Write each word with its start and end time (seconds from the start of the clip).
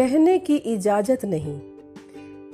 कहने 0.00 0.38
की 0.38 0.56
इजाज़त 0.56 1.24
नहीं। 1.24 1.58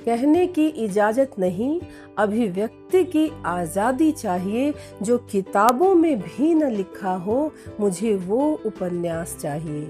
कहने 0.05 0.47
की 0.47 0.67
इजाज़त 0.67 1.31
नहीं, 1.39 1.81
अभिव्यक्ति 2.17 3.03
की 3.03 3.31
आज़ादी 3.45 4.11
चाहिए, 4.11 4.73
जो 5.01 5.17
किताबों 5.17 5.95
में 5.95 6.19
भी 6.19 6.53
न 6.53 6.71
लिखा 6.71 7.13
हो, 7.13 7.53
मुझे 7.79 8.15
वो 8.15 8.61
उपन्यास 8.65 9.37
चाहिए। 9.41 9.81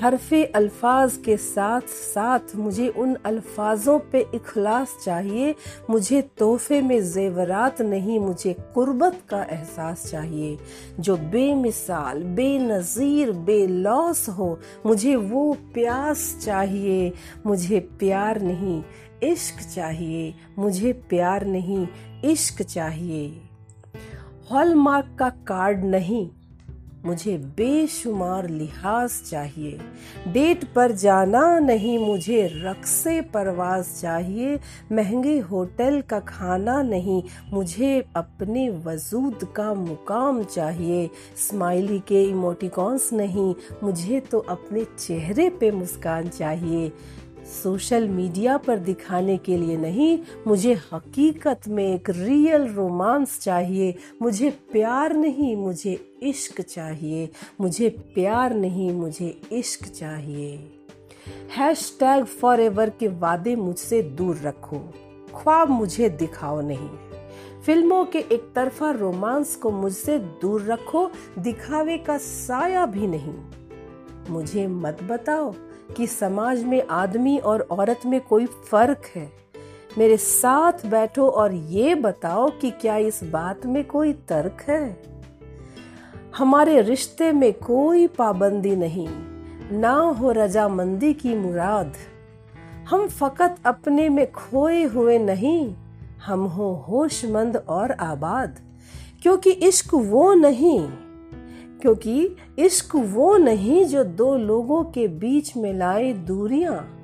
हरफे 0.00 0.44
अल्फाज 0.44 1.16
के 1.24 1.36
साथ 1.36 1.80
साथ 1.80 2.56
मुझे 2.56 2.88
उन 2.88 3.16
अल्फाजों 3.24 3.98
पे 3.98 4.26
इखलास 4.34 4.96
चाहिए। 5.04 5.54
मुझे 5.90 6.22
तोहफे 6.22 6.80
में 6.82 7.12
जेवरात 7.12 7.82
नहीं, 7.82 8.18
मुझे 8.20 8.56
कुर्बत 8.74 9.20
का 9.28 9.42
एहसास 9.42 10.10
चाहिए। 10.10 10.58
जो 11.00 11.16
बेमिसाल, 11.16 12.22
बेनज़ीर, 12.22 13.32
बेलौस 13.32 14.28
हो, 14.28 14.60
मुझे 14.86 15.16
वो 15.16 15.56
प्यास 15.74 16.40
चाहिए। 16.44 17.12
मुझे 17.46 17.80
प्यार 17.80 18.40
नहीं, 18.40 18.82
इश्क 19.22 19.74
चाहिए। 19.74 20.34
मुझे 20.58 20.92
प्यार 20.92 21.46
नहीं, 21.46 21.88
इश्क 22.24 22.62
चाहिए। 22.62 23.40
हॉलमार्क 24.50 25.16
का 25.18 25.28
कार्ड 25.28 25.84
नहीं 25.84 26.30
मुझे 27.04 27.38
बेशुमार 27.38 28.48
लिहाज 28.48 29.10
चाहिए। 29.30 29.80
डेट 30.28 30.64
पर 30.64 30.92
जाना 30.92 31.58
नहीं, 31.58 31.98
मुझे 31.98 32.50
रक्से 32.52 33.20
परवाज 33.20 33.84
चाहिए। 34.00 34.60
महँगे 34.92 35.38
होटल 35.38 36.00
का 36.00 36.20
खाना 36.20 36.82
नहीं, 36.82 37.22
मुझे 37.52 38.04
अपने 38.16 38.70
वजूद 38.70 39.48
का 39.56 39.74
मुकाम 39.74 40.42
चाहिए। 40.42 41.10
स्माइली 41.48 41.98
के 41.98 42.24
इमोटिकॉन्स 42.24 43.12
नहीं, 43.12 43.54
मुझे 43.82 44.20
तो 44.20 44.38
अपने 44.38 44.84
चेहरे 44.98 45.50
पे 45.50 45.70
मुस्कान 45.70 46.28
चाहिए। 46.28 46.92
सोशल 47.48 48.08
मीडिया 48.08 48.56
पर 48.56 48.76
दिखाने 48.76 49.36
के 49.36 49.56
लिए 49.56 49.76
नहीं, 49.76 50.18
मुझे 50.46 50.74
हकीकत 50.92 51.60
में 51.68 51.94
एक 51.94 52.10
रियल 52.10 52.62
रोमांस 52.62 53.40
चाहिए। 53.40 53.94
मुझे 54.22 54.50
प्यार 54.50 55.16
नहीं, 55.16 55.56
मुझे 55.56 56.18
इश्क 56.22 56.60
चाहिए। 56.60 57.30
मुझे 57.60 57.88
प्यार 57.88 58.54
नहीं, 58.54 58.92
मुझे 58.92 59.40
इश्क 59.52 59.84
चाहिए। 59.84 60.56
हैश 61.56 61.96
टैग 62.00 62.24
फॉर 62.24 62.60
एवर 62.60 62.90
के 62.90 63.08
वादे 63.08 63.56
मुझसे 63.56 64.02
दूर 64.02 64.36
रखो। 64.36 64.78
ख्वाब 65.34 65.68
मुझे 65.68 66.08
दिखाओ 66.08 66.60
नहीं। 66.60 66.90
फ़िल्मों 67.66 68.04
के 68.04 68.18
एक 68.18 68.52
तरफा 68.54 68.90
रोमांस 68.90 69.56
को 69.56 69.70
मुझसे 69.70 70.18
दूर 70.18 70.62
रखो। 70.62 71.10
दिखावे 71.38 71.98
का 71.98 72.18
साया 72.18 72.86
भी 72.86 73.06
नहीं। 73.06 73.34
मुझे 74.30 74.66
मत 74.66 75.02
बताओ 75.02 75.54
कि 75.96 76.06
समाज 76.06 76.64
में 76.64 76.82
आदमी 76.90 77.38
और 77.38 77.60
औरत 77.70 78.00
में 78.06 78.20
कोई 78.20 78.46
फ़र्क 78.46 79.10
है। 79.16 79.30
मेरे 79.98 80.16
साथ 80.16 80.86
बैठो 80.86 81.28
और 81.28 81.54
ये 81.54 81.94
बताओ 81.94 82.50
कि 82.50 82.70
क्या 82.70 82.96
इस 82.96 83.20
बात 83.24 83.66
में 83.66 83.84
कोई 83.84 84.12
तर्क 84.12 84.64
है? 84.68 85.02
हमारे 86.36 86.80
रिश्ते 86.82 87.32
में 87.32 87.52
कोई 87.52 88.06
पाबंदी 88.06 88.76
नहीं, 88.76 89.08
ना 89.72 89.92
हो 89.92 90.32
रजामंदी 90.32 91.12
की 91.14 91.34
मुराद। 91.34 91.92
हम 92.88 93.06
फकत 93.08 93.56
अपने 93.66 94.08
में 94.08 94.30
खोए 94.32 94.82
हुए 94.84 95.18
नहीं, 95.18 95.74
हम 96.26 96.44
हो 96.44 96.72
होशमंद 96.88 97.56
और 97.56 97.92
आबाद, 97.92 98.58
क्योंकि 99.22 99.50
इश्क 99.50 99.94
वो 99.94 100.32
नहीं। 100.34 100.88
क्योंकि 101.82 102.36
इश्क 102.58 102.96
वो 102.96 103.36
नहीं 103.36 103.84
जो 103.84 104.04
दो 104.04 104.36
लोगों 104.36 104.84
के 104.84 105.08
बीच 105.08 105.56
में 105.56 105.72
लाए 105.74 106.12
दूरियाँ। 106.12 106.94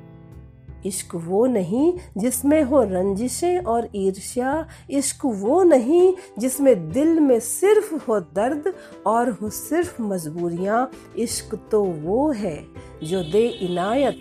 इश्क 0.87 1.15
वो 1.15 1.47
नहीं 1.47 1.93
जिसमें 2.19 2.63
हो 2.63 2.83
रंजिशें 2.83 3.59
और 3.59 3.89
ईर्ष्या। 3.97 4.69
इश्क 4.91 5.25
वो 5.25 5.63
नहीं 5.63 6.15
जिसमें 6.39 6.91
दिल 6.91 7.21
में 7.21 7.41
सिर्फ़ 7.41 7.95
हो 7.95 8.21
दर्द 8.21 8.75
और 9.07 9.31
हो 9.31 9.51
सिर्फ़ 9.51 10.03
मजबूरियाँ। 10.03 10.91
इश्क 11.19 11.69
तो 11.71 11.85
वो 11.85 12.31
है 12.31 12.65
जो 13.05 13.23
दे 13.23 13.47
इनायत 13.49 14.21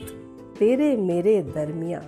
तेरे 0.59 0.97
मेरे 0.97 1.41
दरमिया। 1.41 2.03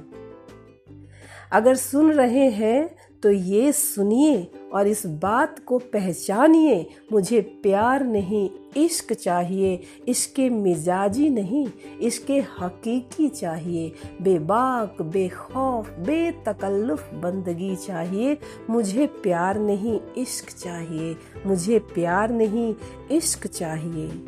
अगर 1.51 1.75
सुन 1.75 2.11
रहे 2.11 2.49
हैं 2.49 2.95
तो 3.25 3.31
ये 3.31 3.71
सुनिए 3.71 4.51
और 4.73 4.87
इस 4.87 5.05
बात 5.05 5.59
को 5.59 5.77
पहचानिए, 5.77 6.89
मुझे 7.11 7.41
प्यार 7.41 8.03
नहीं, 8.03 8.49
इश्क 8.77 9.13
चाहिए, 9.13 9.79
इश्क 10.07 10.39
मिजाजी 10.39 11.29
नहीं, 11.29 11.67
इश्क 12.01 12.45
हकीकी 12.59 13.29
चाहिए, 13.29 13.91
बेबाक, 14.21 15.01
बेखौफ, 15.01 15.89
बेतकल्लुफ 15.89 17.13
बंदगी 17.13 17.75
चाहिए, 17.75 18.37
मुझे 18.69 19.07
प्यार 19.07 19.59
नहीं, 19.59 19.99
इश्क 20.17 20.57
चाहिए, 20.57 21.17
मुझे 21.45 21.79
प्यार 21.79 22.29
नहीं, 22.29 22.75
इश्क 23.11 23.47
चाहिए। 23.47 24.25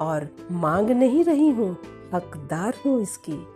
और 0.00 0.28
मांग 0.52 0.90
नहीं 0.90 1.24
रही 1.24 1.48
हूँ, 1.48 1.76
हकदार 2.14 2.74
हूँ 2.86 3.02
इसकी। 3.02 3.46